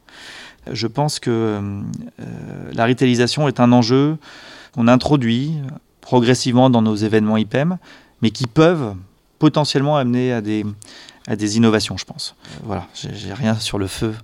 [0.71, 1.81] Je pense que euh,
[2.73, 4.17] la retailisation est un enjeu
[4.73, 5.53] qu'on introduit
[6.01, 7.77] progressivement dans nos événements IPEM,
[8.21, 8.95] mais qui peuvent
[9.39, 10.65] potentiellement amener à des,
[11.27, 12.35] à des innovations, je pense.
[12.43, 14.15] Euh, voilà, j'ai rien sur le feu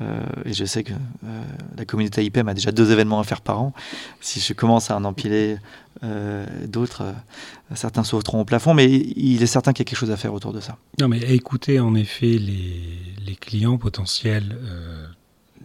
[0.00, 1.42] euh, et je sais que euh,
[1.76, 3.72] la communauté IPM a déjà deux événements à faire par an.
[4.20, 5.56] Si je commence à en empiler
[6.66, 7.02] d'autres,
[7.74, 10.32] certains sauteront au plafond, mais il est certain qu'il y a quelque chose à faire
[10.32, 10.78] autour de ça.
[10.98, 12.80] Non, mais écouter en effet les,
[13.26, 14.58] les clients potentiels,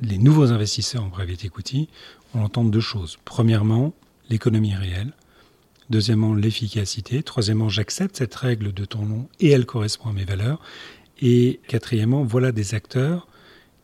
[0.02, 1.88] les nouveaux investisseurs en private equity,
[2.34, 3.18] on entend deux choses.
[3.24, 3.94] Premièrement,
[4.30, 5.14] l'économie réelle.
[5.90, 7.22] Deuxièmement, l'efficacité.
[7.22, 10.62] Troisièmement, j'accepte cette règle de ton nom et elle correspond à mes valeurs.
[11.22, 13.28] Et quatrièmement, voilà des acteurs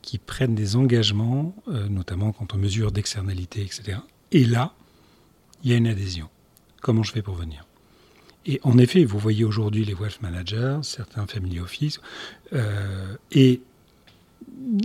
[0.01, 3.99] qui prennent des engagements, euh, notamment quand on mesure d'externalité, etc.
[4.31, 4.73] Et là,
[5.63, 6.27] il y a une adhésion.
[6.81, 7.65] Comment je fais pour venir?
[8.47, 12.01] Et en effet, vous voyez aujourd'hui les wealth managers, certains family office,
[12.53, 13.61] euh, et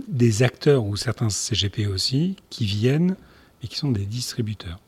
[0.07, 3.15] des acteurs ou certains CGP aussi qui viennent
[3.63, 4.79] et qui sont des distributeurs.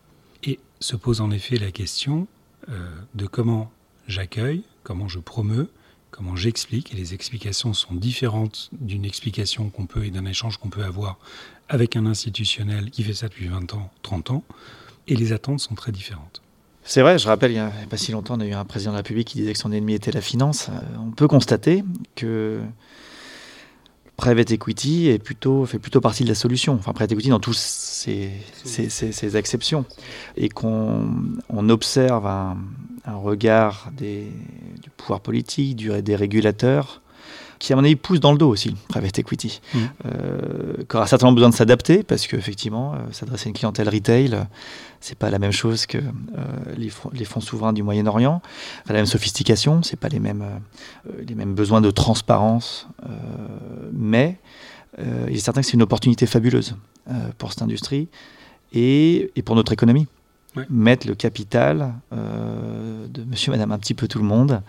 [0.80, 2.28] Se pose en effet la question
[2.70, 3.72] euh, de comment
[4.08, 5.70] j'accueille, comment je promeux,
[6.12, 6.94] comment j'explique.
[6.94, 11.18] Et les explications sont différentes d'une explication qu'on peut et d'un échange qu'on peut avoir
[11.68, 14.44] avec un institutionnel qui fait ça depuis 20 ans, 30 ans.
[15.08, 16.42] Et les attentes sont très différentes.
[16.84, 18.92] C'est vrai, je rappelle, il n'y a pas si longtemps, on a eu un président
[18.92, 20.70] de la République qui disait que son ennemi était la finance.
[20.70, 21.84] Euh, on peut constater
[22.16, 22.62] que
[24.20, 26.74] private equity est plutôt, fait plutôt partie de la solution.
[26.74, 28.32] Enfin, private equity dans tous ses,
[28.66, 29.86] ses, exceptions.
[30.36, 31.10] Et qu'on
[31.48, 32.58] on observe un,
[33.06, 34.28] regard des,
[34.84, 37.02] du pouvoir politique, du, des régulateurs,
[37.60, 39.62] qui à mon avis pousse dans le dos aussi, private equity.
[39.74, 39.78] Mmh.
[40.06, 44.46] Euh, qui aura certainement besoin de s'adapter parce qu'effectivement, euh, s'adresser à une clientèle retail,
[45.02, 46.02] c'est pas la même chose que euh,
[46.78, 48.42] les, les, fonds souverains du Moyen-Orient.
[48.88, 50.46] la même sophistication, c'est pas les mêmes,
[51.28, 52.88] les mêmes besoins de transparence,
[53.94, 54.40] mais
[54.98, 56.76] il est certain que c'est une opportunité fabuleuse
[57.38, 58.08] pour cette industrie
[58.74, 60.08] et, et pour notre économie.
[60.70, 64.62] Mettre le capital de monsieur, madame, un petit peu tout le monde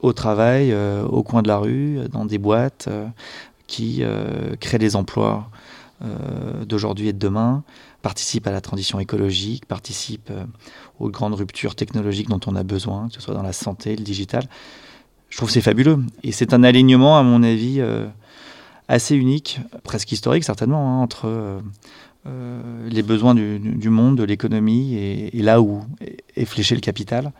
[0.00, 3.06] au travail, euh, au coin de la rue, dans des boîtes euh,
[3.66, 5.50] qui euh, créent des emplois
[6.66, 7.64] d'aujourd'hui et de demain,
[8.02, 10.30] participent à la transition écologique, participent
[11.00, 14.04] aux grandes ruptures technologiques dont on a besoin, que ce soit dans la santé, le
[14.04, 14.44] digital.
[15.30, 15.98] Je trouve c'est fabuleux.
[16.22, 17.80] Et c'est un alignement, à mon avis,
[18.88, 21.60] assez unique, presque historique certainement, hein, entre euh,
[22.88, 27.32] les besoins du, monde, de l'économie et, là où est, fléché le capital.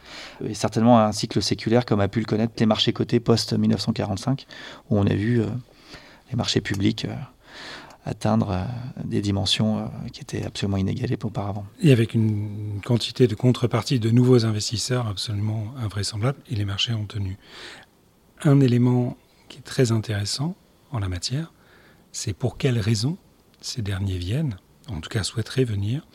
[0.45, 4.47] Et certainement un cycle séculaire comme a pu le connaître les marchés cotés post-1945,
[4.91, 5.47] où on a vu euh,
[6.31, 7.15] les marchés publics euh,
[8.05, 8.67] atteindre
[9.05, 11.67] des dimensions qui étaient absolument inégalées auparavant.
[11.83, 17.07] Et avec une quantité de contrepartie de nouveaux investisseurs absolument invraisemblable, et les marchés ont
[17.07, 17.37] tenu.
[18.45, 19.17] Un élément
[19.49, 20.55] qui est très intéressant
[20.93, 21.53] en la matière,
[22.13, 23.17] c'est pour quelles raisons
[23.61, 24.57] ces derniers viennent
[24.89, 26.07] en tout cas souhaiterait venir.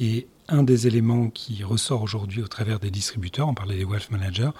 [0.00, 4.10] Et un des éléments qui ressort aujourd'hui au travers des distributeurs, on parlait des wealth
[4.10, 4.50] managers,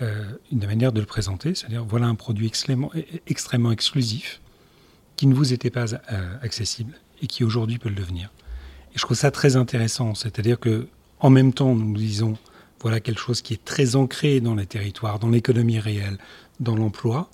[0.00, 2.90] euh, une manière de le présenter, c'est-à-dire voilà un produit extrêmement,
[3.26, 4.40] extrêmement exclusif
[5.16, 8.30] qui ne vous était pas euh, accessible et qui aujourd'hui peut le devenir.
[8.94, 10.88] Et je trouve ça très intéressant, c'est-à-dire que
[11.20, 12.38] en même temps nous disons
[12.80, 16.18] voilà quelque chose qui est très ancré dans les territoires, dans l'économie réelle,
[16.60, 17.28] dans l'emploi,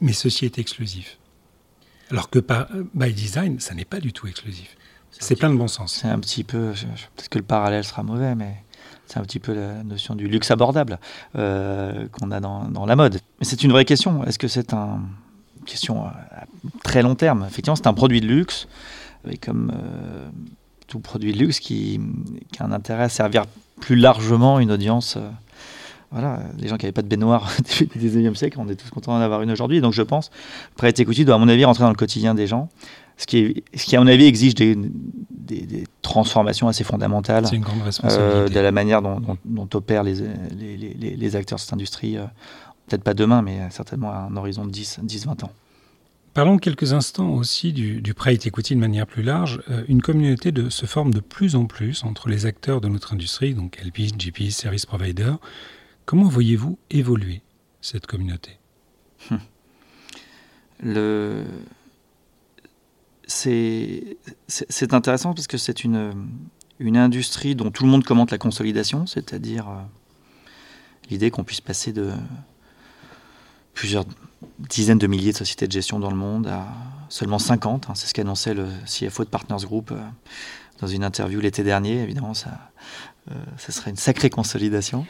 [0.00, 1.18] mais ceci est exclusif.
[2.10, 4.76] Alors que par, by design, ça n'est pas du tout exclusif.
[5.10, 6.00] C'est plein de bon sens.
[6.00, 6.72] C'est un petit peu,
[7.16, 8.54] peut-être que le parallèle sera mauvais, mais
[9.06, 10.98] c'est un petit peu la notion du luxe abordable
[11.36, 13.20] euh, qu'on a dans, la mode.
[13.38, 14.24] Mais c'est une vraie question.
[14.24, 15.00] Est-ce que c'est un,
[15.58, 16.14] une question à
[16.82, 17.44] très long terme?
[17.46, 18.68] Effectivement, c'est un produit de luxe,
[19.28, 20.28] et comme euh,
[20.86, 22.00] tout produit de luxe qui,
[22.52, 23.44] qui, a un intérêt à servir
[23.80, 25.16] plus largement une audience.
[25.16, 25.28] Euh,
[26.12, 27.50] voilà, les gens qui n'avaient pas de baignoire
[27.96, 29.80] du 19e siècle, on est tous contents d'en avoir une aujourd'hui.
[29.80, 30.30] Donc je pense,
[30.76, 32.68] prêt Equity doit à mon avis rentrer dans le quotidien des gens,
[33.16, 37.82] ce qui, ce qui à mon avis exige des, des, transformations assez fondamentales une grande
[37.82, 38.36] responsabilité.
[38.36, 40.16] Euh, de la manière dont, dont, opèrent les,
[40.58, 42.16] les, les, les, acteurs de cette industrie.
[42.16, 42.24] Euh,
[42.88, 45.52] peut-être pas demain, mais certainement à un horizon de 10-20 ans.
[46.32, 49.60] Parlons quelques instants aussi du, du private equity de manière plus large.
[49.68, 53.14] Euh, une communauté de, se forme de plus en plus entre les acteurs de notre
[53.14, 55.32] industrie, donc LP, GP, service provider,
[56.10, 57.40] Comment voyez-vous évoluer
[57.80, 58.58] cette communauté?
[60.82, 61.44] Le...
[63.28, 64.16] C'est
[64.92, 66.26] intéressant parce que c'est une,
[66.80, 69.82] une industrie dont tout le monde commente la consolidation, c'est-à-dire euh,
[71.10, 72.10] l'idée qu'on puisse passer de
[73.74, 74.04] plusieurs
[74.58, 76.66] dizaines de milliers de sociétés de gestion dans le monde à
[77.08, 77.88] seulement 50.
[77.88, 80.00] Hein, c'est ce qu'annonçait le CFO de Partners Group euh,
[80.80, 82.02] dans une interview l'été dernier.
[82.02, 82.50] Évidemment, ça,
[83.30, 85.06] euh, serait une sacrée consolidation.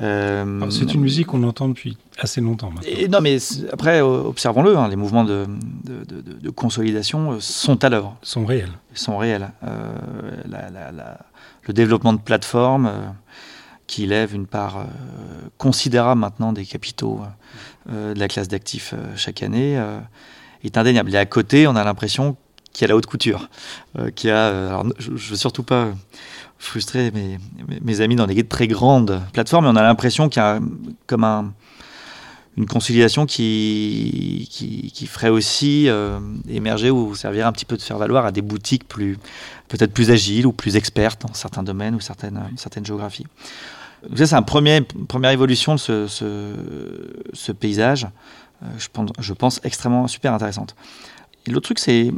[0.00, 2.90] Euh, c'est une musique qu'on entend depuis assez longtemps maintenant.
[2.90, 3.38] Et, non, mais
[3.72, 5.46] après, observons-le, hein, les mouvements de,
[5.84, 8.16] de, consolidation euh, sont à l'œuvre.
[8.22, 8.72] Sont réels.
[8.92, 9.50] Ils sont réels.
[11.66, 13.14] le développement de plateformes
[13.86, 14.84] qui lève une part euh,
[15.58, 17.20] considérable maintenant des capitaux
[17.90, 19.80] euh, de la classe d'actifs euh, chaque année,
[20.62, 21.14] est indéniable.
[21.14, 22.36] Et à côté, on a l'impression
[22.74, 23.48] qu'il y a la haute couture,
[24.14, 24.68] qui a.
[24.68, 25.92] alors, je ne veux surtout pas
[26.58, 30.60] frustrer mes, amis dans des très grandes plateformes, mais on a l'impression qu'il y a
[31.06, 31.52] comme un,
[32.56, 35.88] une conciliation qui, qui, qui ferait aussi
[36.48, 39.18] émerger ou servir un petit peu de faire valoir à des boutiques plus
[39.68, 43.26] peut-être plus agiles ou plus expertes dans certains domaines ou certaines, certaines géographies.
[44.08, 46.06] Donc ça, c'est une première évolution de ce,
[47.32, 48.06] ce, paysage,
[48.62, 48.66] euh,
[49.18, 50.76] je, pense, extrêmement super intéressante.
[51.46, 52.12] L'autre truc, c'est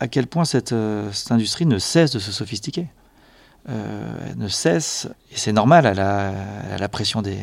[0.00, 2.86] à quel point cette, euh, cette, industrie ne cesse de se sophistiquer.
[3.68, 7.36] Euh, elle ne cesse, et c'est normal, elle a, la pression des,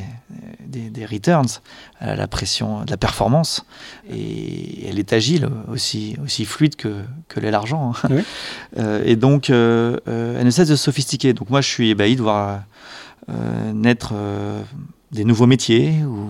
[0.66, 1.60] des, des, returns,
[2.00, 3.64] elle a la pression de la performance,
[4.10, 7.94] et elle est agile, aussi, aussi fluide que, que l'est l'argent.
[8.04, 8.24] Hein.
[8.78, 11.34] Euh, et donc, euh, elle ne cesse de se sophistiquer.
[11.34, 12.64] Donc moi, je suis ébahi de voir
[13.74, 14.14] naître
[15.12, 16.28] des nouveaux métiers ou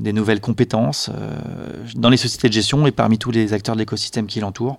[0.00, 1.10] des nouvelles compétences
[1.94, 4.78] dans les sociétés de gestion et parmi tous les acteurs de l'écosystème qui l'entourent.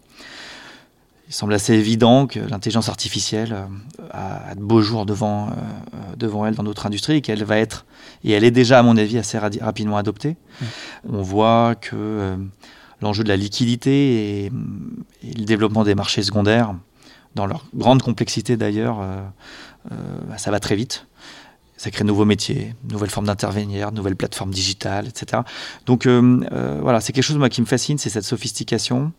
[1.27, 3.55] Il semble assez évident que l'intelligence artificielle
[4.11, 5.49] a de beaux jours devant,
[6.17, 7.85] devant elle dans notre industrie et qu'elle va être,
[8.23, 10.35] et elle est déjà à mon avis assez rapidement adoptée.
[11.09, 12.35] On voit que
[13.01, 14.51] l'enjeu de la liquidité et,
[15.23, 16.75] le développement des marchés secondaires,
[17.35, 18.97] dans leur grande complexité d'ailleurs,
[19.89, 21.07] bah, ça va très vite
[21.83, 25.41] ça crée de nouveaux métiers, nouvelles formes d'intervenir, nouvelles plateformes digitales, etc.
[25.85, 29.11] Donc euh, euh, voilà, c'est quelque chose moi, qui me fascine, c'est cette sophistication.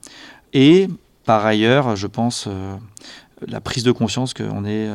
[0.55, 0.89] Et
[1.25, 2.77] par ailleurs, je pense, euh,
[3.47, 4.89] la prise de conscience qu'on est,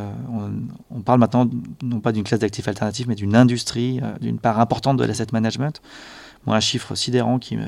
[0.90, 1.50] on, parle maintenant
[1.84, 5.82] non pas d'une classe d'actifs alternatifs, mais d'une industrie, d'une part importante de l'asset management.
[6.46, 7.66] Moi, un chiffre sidérant qui me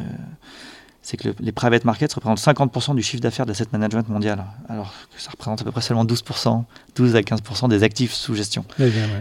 [1.02, 4.94] c'est que les private markets représentent 50% du chiffre d'affaires de l'asset management mondial, alors
[5.16, 6.64] que ça représente à peu près seulement 12%,
[6.96, 8.66] 12 à 15% des actifs sous gestion.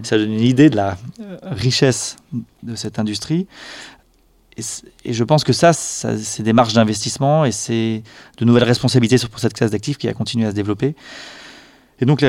[0.03, 0.99] Ça donne une idée de la
[1.43, 2.17] richesse
[2.63, 3.47] de cette industrie.
[5.05, 8.03] Et, je pense que ça, c'est des marges d'investissement et c'est
[8.39, 10.95] de nouvelles responsabilités pour cette classe d'actifs qui a continué à se développer.
[12.01, 12.25] Et donc,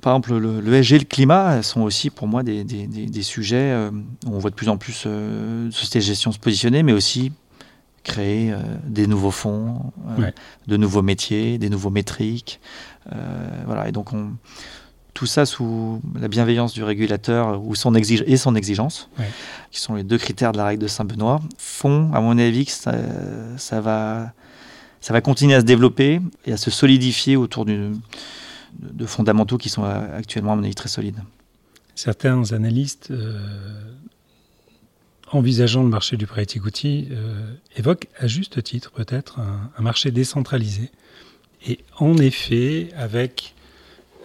[0.00, 3.90] par exemple, le, le et le climat sont aussi pour moi des, sujets euh,
[4.26, 7.30] où on voit de plus en plus euh, sociétés de gestion se positionner, mais aussi
[8.02, 10.30] créer euh, des nouveaux fonds, euh,
[10.66, 12.60] de nouveaux métiers, des nouveaux métriques.
[13.66, 14.32] Voilà, et donc on,
[15.14, 19.08] tout ça sous la bienveillance du régulateur ou son exige, et son exigence,
[19.70, 22.72] qui sont les deux critères de la règle de Saint-Benoît, font, à mon avis, que
[22.72, 22.94] ça,
[23.58, 24.32] ça, va,
[25.00, 27.92] ça va continuer à se développer et à se solidifier autour de,
[28.80, 31.20] de fondamentaux qui sont actuellement, à mon avis, très solides.
[31.94, 33.12] Certains analystes
[35.32, 40.90] envisageant le marché du private equity euh, évoque à juste titre peut-être un, marché décentralisé.
[41.66, 43.54] Et en effet, avec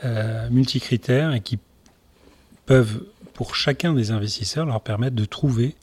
[0.04, 1.60] euh, multicritères et qui
[2.66, 5.76] peuvent, pour chacun des investisseurs, leur permettre de trouver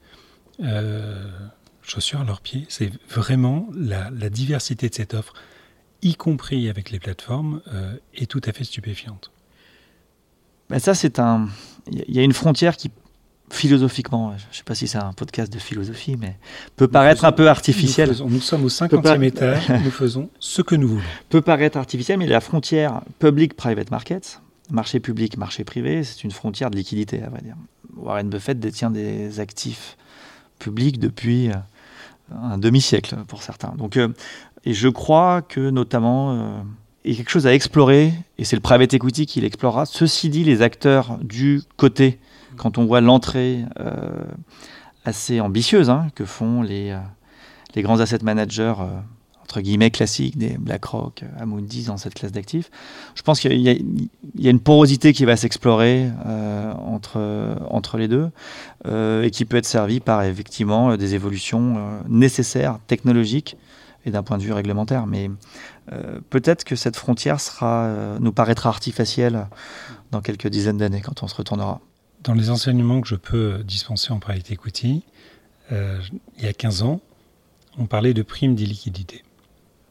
[0.63, 1.29] euh,
[1.83, 2.67] chaussures à leurs pieds.
[2.69, 5.35] C'est vraiment la, diversité de cette offre,
[6.03, 9.31] y compris avec les plateformes, euh, est tout à fait stupéfiante.
[10.71, 11.49] Ben ça, c'est un.
[11.91, 12.91] Il y a une frontière qui
[13.55, 16.37] philosophiquement, je ne sais pas si c'est un podcast de philosophie, mais
[16.77, 18.15] peut paraître un peu artificiel.
[18.27, 21.03] Nous, sommes au 50e étage, nous faisons ce que nous voulons.
[21.29, 24.41] Peut paraître artificiel, mais la frontière public-private market,
[24.71, 27.57] marché public, marché privé, c'est une frontière de liquidité, à vrai dire.
[27.97, 29.97] Warren Buffett détient des actifs
[30.59, 31.55] publics depuis euh,
[32.35, 33.75] un demi-siècle pour certains.
[33.77, 34.09] Donc, euh,
[34.65, 36.63] et je crois que notamment, euh,
[37.05, 39.87] il y a quelque chose à explorer, et c'est le private equity qui l'explorera.
[39.87, 42.19] Ceci dit, les acteurs du côté
[42.57, 44.25] quand on voit l'entrée euh,
[45.05, 46.99] assez ambitieuse hein, que font les, euh,
[47.75, 49.01] les grands asset managers euh,
[49.43, 52.71] entre guillemets classiques, des BlackRock, Amundi dans cette classe d'actifs.
[53.15, 56.09] Je pense qu'il y, a une porosité qui va s'explorer
[56.79, 58.31] entre, entre les deux
[58.87, 61.77] et qui peut être servie par effectivement des évolutions
[62.09, 63.59] nécessaires, technologiques
[64.07, 65.07] et d'un point de vue réglementaire.
[65.07, 65.31] Mais
[66.31, 67.37] peut-être que cette frontière
[68.21, 69.47] nous paraîtra artificielle
[70.11, 71.83] dans quelques dizaines d'années quand on se retournera.
[72.25, 75.03] Dans les enseignements que je peux dispenser en private equity,
[75.73, 76.01] euh,
[76.39, 77.03] il y a 15 ans,
[77.77, 79.23] on parlait de primes d'illiquidité.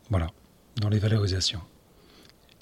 [0.09, 0.31] Voilà,
[0.77, 1.61] dans les valorisations.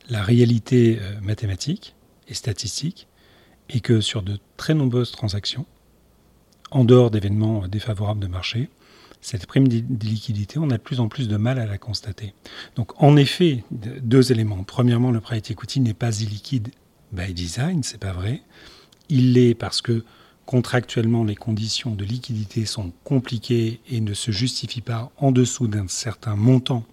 [0.10, 1.96] La réalité euh, mathématique
[2.28, 3.08] et statistique
[3.70, 5.66] est que sur de très nombreuses transactions,
[6.72, 8.70] en dehors d'événements défavorables de marché,
[9.22, 12.34] cette prime d'illiquidité, on a de plus en plus de mal à la constater.
[12.76, 14.64] Donc en effet, deux éléments.
[14.64, 16.72] Premièrement, le private equity n'est pas illiquide
[17.14, 18.42] by design, c'est pas vrai.
[19.12, 20.04] Il l'est parce que
[20.46, 25.88] contractuellement, les conditions de liquidité sont compliquées et ne se justifient pas en dessous d'un
[25.88, 26.86] certain montant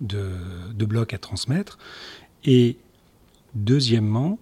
[0.00, 1.78] de, blocs à transmettre.
[2.44, 2.78] Et
[3.54, 4.38] deuxièmement,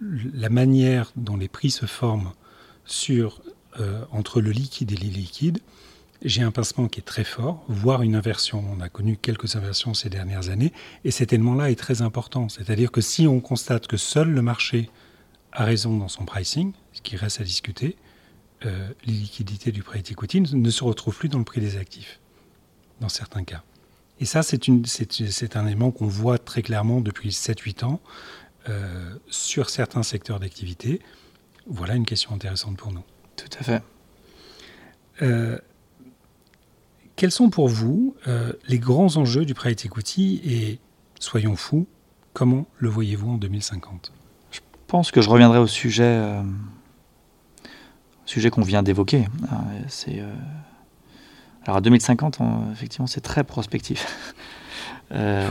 [0.00, 2.32] la manière dont les prix se forment
[3.10, 5.58] euh, entre le liquide et l'illiquide,
[6.22, 8.64] j'ai un pincement qui est très fort, voire une inversion.
[8.76, 10.72] On a connu quelques inversions ces dernières années,
[11.04, 12.48] et cet élément-là est très important.
[12.48, 14.88] C'est-à-dire que si on constate que seul le marché
[15.56, 17.96] a raison dans son pricing, ce qui reste à discuter,
[18.64, 22.20] euh, l'illiquidité du prêt equity ne se retrouve plus dans le prix des actifs,
[23.00, 23.62] dans certains cas.
[24.20, 28.00] Et ça, c'est un élément qu'on voit très clairement depuis 7-8 ans
[28.68, 31.00] euh, sur certains secteurs d'activité.
[31.66, 33.04] Voilà une question intéressante pour nous.
[33.36, 33.82] Tout à fait.
[35.22, 35.58] Euh,
[37.16, 40.78] quels sont pour vous euh, les grands enjeux du private equity et,
[41.20, 41.86] soyons fous,
[42.32, 44.15] comment le voyez-vous en 2050 Je
[44.86, 46.22] pense que je reviendrai au sujet,
[48.24, 49.26] sujet qu'on vient d'évoquer.
[49.88, 50.22] C'est
[51.66, 52.38] alors à 2050,
[52.72, 54.34] effectivement, c'est très prospectif.
[55.12, 55.48] Euh,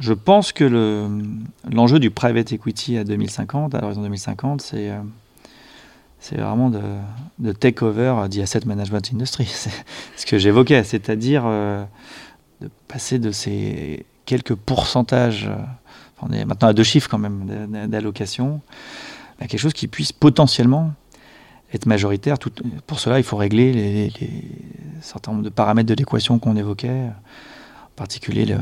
[0.00, 0.64] je pense que
[1.70, 5.02] l'enjeu du private equity à 2050, à l'horizon 2050, c'est euh,
[6.18, 6.80] c'est vraiment de,
[7.40, 9.44] de, take over the asset management industry.
[9.52, 9.70] C'est
[10.16, 11.84] ce que j'évoquais, c'est-à-dire euh,
[12.62, 15.50] de passer de ces quelques pourcentages,
[16.22, 18.60] on est maintenant à deux chiffres quand même d'allocation,
[19.40, 20.92] à quelque chose qui puisse potentiellement
[21.72, 22.38] être majoritaire.
[22.38, 22.52] Tout,
[22.86, 24.12] pour cela, il faut régler les,
[25.00, 28.56] certains nombre de paramètres de l'équation qu'on évoquait, en particulier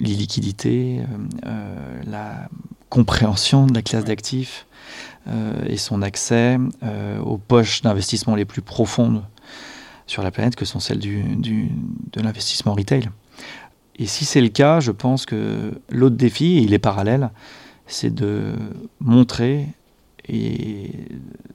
[0.00, 1.04] l'illiquidité, euh,
[1.46, 2.48] euh, la
[2.88, 4.66] compréhension de la classe d'actifs
[5.28, 6.58] euh, et son accès
[7.24, 9.24] aux poches d'investissement les plus profondes
[10.06, 11.68] sur la planète que sont celles du, du,
[12.12, 13.10] de l'investissement retail.
[13.98, 17.30] Et si c'est le cas, je pense que l'autre défi, et il est parallèle,
[17.86, 18.52] c'est de
[19.00, 19.66] montrer
[20.28, 20.90] et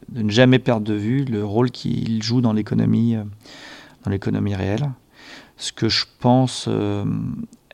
[0.10, 3.24] de ne jamais perdre de vue le rôle qu'il joue dans l'économie, euh,
[4.06, 4.92] dans l'économie réelle.
[5.58, 7.06] Ce que je pense euh,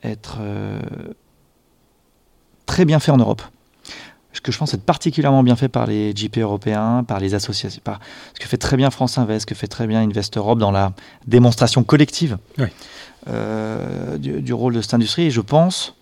[0.02, 0.80] être euh,
[2.66, 3.42] très bien fait en Europe.
[4.32, 7.80] Ce que je pense être particulièrement bien fait par les JP européens, par les associations,
[7.82, 7.98] par
[8.34, 10.70] ce que fait très bien France Invest, ce que fait très bien Invest Europe dans
[10.70, 10.92] la
[11.26, 12.38] démonstration collective
[14.18, 15.24] du, du, rôle de cette industrie.
[15.24, 15.98] Et je pense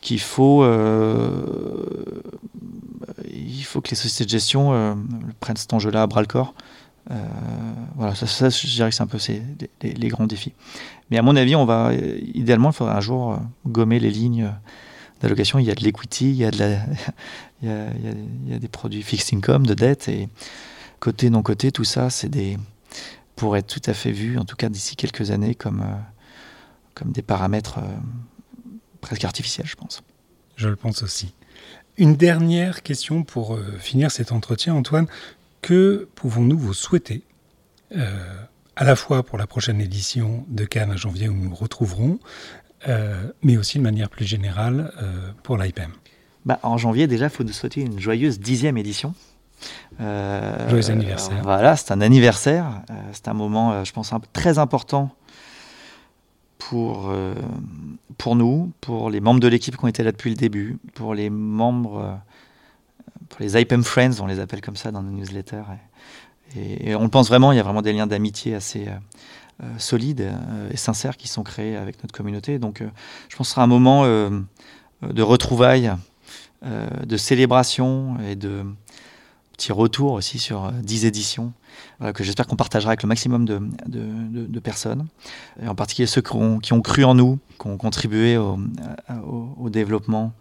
[0.00, 1.30] qu'il faut, euh,
[3.28, 4.94] il faut que les sociétés de gestion euh,
[5.40, 6.54] prennent cet enjeu-là à bras le corps.
[7.10, 7.14] Euh,
[7.96, 9.18] voilà, ça, je dirais que c'est un peu
[9.82, 10.52] les, grands défis.
[11.10, 11.92] Mais à mon avis, on va
[12.34, 14.52] idéalement, il faudrait un jour gommer les lignes
[15.20, 15.58] d'allocation.
[15.58, 16.58] Il y a de l'equity, il y a il,
[17.68, 20.28] y a, il, y a, des produits fixed income, de dette et
[20.98, 22.58] côté non côté, tout ça, c'est des
[23.34, 25.82] pour être tout à fait vu, en tout cas d'ici quelques années, comme
[27.00, 27.80] comme des paramètres
[29.00, 30.02] presque artificielle, je pense.
[30.56, 31.34] Je le pense aussi.
[31.96, 35.06] Une dernière question pour euh, finir cet entretien, Antoine.
[35.62, 37.22] Que pouvons-nous vous souhaiter,
[37.94, 38.42] euh,
[38.76, 42.18] à la fois pour la prochaine édition de Cannes à janvier où nous nous retrouverons,
[42.88, 44.92] euh, mais aussi de manière plus générale
[45.42, 45.92] pour l'IPM
[46.46, 49.14] bah, En janvier, déjà, il faut nous souhaiter une joyeuse dixième édition.
[49.98, 51.42] Joyeux anniversaire.
[51.42, 52.80] voilà, c'est un anniversaire.
[53.12, 55.14] c'est un moment, je pense, très important
[56.60, 57.34] pour, euh,
[58.18, 61.14] pour nous, pour les membres de l'équipe qui ont été là depuis le début, pour
[61.14, 62.14] les membres, euh,
[63.28, 65.64] pour les IPM Friends, on les appelle comme ça dans nos newsletters.
[66.56, 70.32] Et, on le pense vraiment, il y a vraiment des liens d'amitié assez euh, solides
[70.70, 72.58] et sincères qui sont créés avec notre communauté.
[72.58, 72.82] Donc
[73.28, 75.92] je pense que ce sera un moment de retrouvailles,
[76.64, 78.64] de célébration et de
[79.60, 81.52] petit retour aussi sur 10 éditions
[82.14, 85.06] que j'espère qu'on partagera avec le maximum de, personnes,
[85.64, 90.32] en particulier ceux qui ont, cru en nous, qui ont contribué au, développement,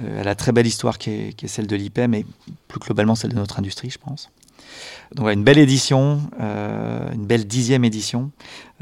[0.00, 2.26] euh, à la très belle histoire qui est, celle de l'IPEM et
[2.68, 4.30] plus globalement celle de notre industrie, je pense.
[5.14, 8.30] Donc voilà, une belle édition, euh, une belle dixième édition.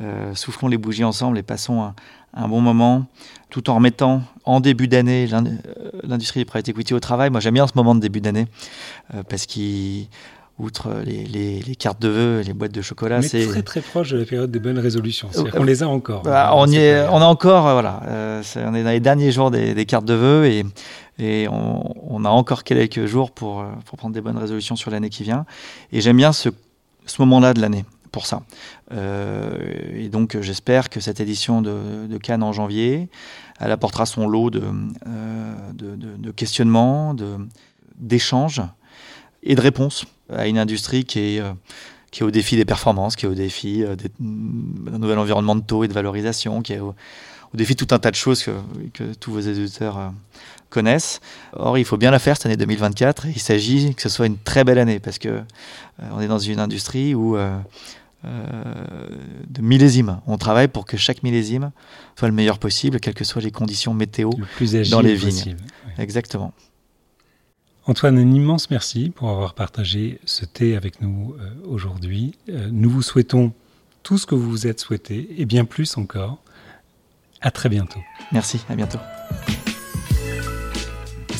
[0.00, 1.94] Euh, soufflons les bougies ensemble et passons un,
[2.36, 3.06] un, bon moment,
[3.50, 5.28] tout en remettant en début d'année
[6.04, 7.30] l'industrie des private equity au travail.
[7.30, 8.46] Moi j'aime bien ce moment de début d'année
[9.28, 10.08] parce qu'il
[10.58, 13.20] outre les, cartes de vœux, les boîtes de chocolat.
[13.22, 15.28] C'est très très proche de la période des bonnes résolutions.
[15.54, 16.22] on les a encore.
[16.22, 19.32] Bah, on, y est, on a encore, euh, voilà, euh, on est dans les derniers
[19.32, 20.64] jours des, cartes de vœux et,
[21.18, 25.10] et on, a encore quelques jours pour, euh, pour prendre des bonnes résolutions sur l'année
[25.10, 25.44] qui vient.
[25.92, 26.48] Et j'aime bien ce,
[27.04, 27.84] ce moment-là de l'année
[28.16, 28.42] pour ça.
[28.90, 33.10] et donc j'espère que cette édition de, de, Cannes en janvier,
[33.60, 34.62] elle apportera son lot de,
[35.74, 37.14] de, de questionnements,
[37.98, 38.62] d'échanges
[39.42, 41.52] et de réponses à une industrie qui est, euh,
[42.10, 45.60] qui est au défi des performances, qui est au défi euh, d'un nouvel environnement de
[45.60, 46.94] taux et de valorisation, qui est au,
[47.54, 48.50] défi de tout un tas de choses que,
[48.92, 50.08] que tous vos éditeurs euh,
[50.68, 51.20] connaissent.
[51.54, 53.26] Or, il faut bien la faire cette année 2024.
[53.26, 55.42] il s'agit que ce soit une très belle année parce que
[56.12, 57.38] on est dans une industrie où
[58.24, 60.20] de millésimes.
[60.26, 61.70] On travaille pour que chaque millésime
[62.18, 64.30] soit le meilleur possible, quelles que soient les conditions météo
[64.90, 65.56] dans les vignes.
[65.98, 66.52] Exactement.
[67.88, 72.34] Antoine, un immense merci pour avoir partagé ce thé avec nous euh, aujourd'hui.
[72.48, 73.52] Euh, nous vous souhaitons
[74.02, 76.38] tout ce que vous vous êtes souhaité et bien plus encore.
[77.40, 78.00] À très bientôt.
[78.32, 78.98] Merci, à bientôt.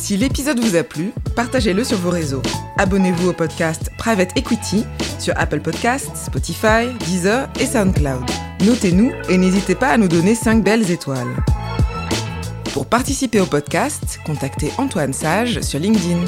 [0.06, 2.42] Si l'épisode vous a plu, partagez-le sur vos réseaux.
[2.78, 4.84] Abonnez-vous au podcast Private Equity
[5.18, 8.22] sur Apple Podcasts, Spotify, Deezer et SoundCloud.
[8.64, 11.34] Notez-nous et n'hésitez pas à nous donner 5 belles étoiles.
[12.72, 16.24] Pour participer au podcast, contactez Antoine Sage sur LinkedIn.